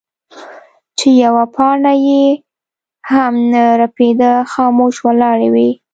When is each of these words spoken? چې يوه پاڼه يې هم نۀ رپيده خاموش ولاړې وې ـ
چې 0.97 1.07
يوه 1.23 1.45
پاڼه 1.55 1.93
يې 2.07 2.23
هم 3.11 3.33
نۀ 3.51 3.65
رپيده 3.81 4.31
خاموش 4.51 4.95
ولاړې 5.07 5.49
وې 5.53 5.69
ـ 5.75 5.79